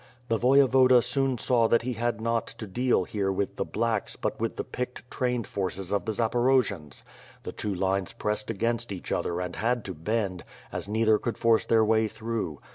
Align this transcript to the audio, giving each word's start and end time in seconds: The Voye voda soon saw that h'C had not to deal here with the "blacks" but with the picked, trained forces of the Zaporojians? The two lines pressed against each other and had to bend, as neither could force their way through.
The 0.29 0.39
Voye 0.39 0.67
voda 0.67 1.03
soon 1.03 1.37
saw 1.37 1.67
that 1.67 1.81
h'C 1.83 1.95
had 1.95 2.19
not 2.19 2.47
to 2.47 2.65
deal 2.65 3.03
here 3.03 3.31
with 3.31 3.57
the 3.57 3.63
"blacks" 3.63 4.15
but 4.15 4.39
with 4.39 4.55
the 4.55 4.63
picked, 4.63 5.07
trained 5.11 5.45
forces 5.45 5.91
of 5.93 6.05
the 6.05 6.11
Zaporojians? 6.11 7.03
The 7.43 7.51
two 7.51 7.75
lines 7.75 8.11
pressed 8.11 8.49
against 8.49 8.91
each 8.91 9.11
other 9.11 9.39
and 9.39 9.55
had 9.57 9.85
to 9.85 9.93
bend, 9.93 10.43
as 10.71 10.89
neither 10.89 11.19
could 11.19 11.37
force 11.37 11.67
their 11.67 11.85
way 11.85 12.07
through. 12.07 12.59